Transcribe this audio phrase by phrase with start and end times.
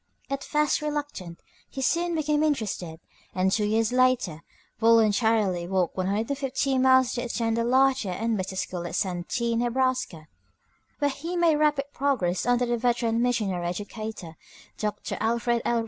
[0.31, 1.39] At first reluctant,
[1.69, 2.99] he soon became interested,
[3.35, 4.41] and two years later
[4.79, 11.11] voluntarily walked 150 miles to attend a larger and better school at Santee, Neb., where
[11.11, 14.37] he made rapid progress under the veteran missionary educator,
[14.79, 15.17] Dr.
[15.21, 15.79] Alfred L.